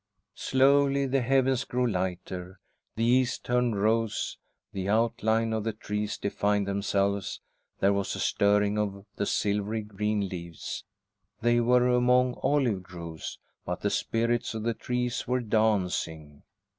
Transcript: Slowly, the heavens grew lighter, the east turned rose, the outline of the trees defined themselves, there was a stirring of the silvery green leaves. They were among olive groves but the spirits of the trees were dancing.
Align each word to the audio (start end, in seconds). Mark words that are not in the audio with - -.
Slowly, 0.41 1.05
the 1.05 1.21
heavens 1.21 1.63
grew 1.63 1.85
lighter, 1.87 2.59
the 2.95 3.03
east 3.05 3.45
turned 3.45 3.79
rose, 3.79 4.39
the 4.73 4.89
outline 4.89 5.53
of 5.53 5.63
the 5.63 5.73
trees 5.73 6.17
defined 6.17 6.67
themselves, 6.67 7.39
there 7.81 7.93
was 7.93 8.15
a 8.15 8.19
stirring 8.19 8.79
of 8.79 9.05
the 9.17 9.27
silvery 9.27 9.83
green 9.83 10.27
leaves. 10.27 10.85
They 11.41 11.59
were 11.59 11.87
among 11.87 12.33
olive 12.41 12.81
groves 12.81 13.37
but 13.63 13.81
the 13.81 13.91
spirits 13.91 14.55
of 14.55 14.63
the 14.63 14.73
trees 14.73 15.27
were 15.27 15.39
dancing. 15.39 16.41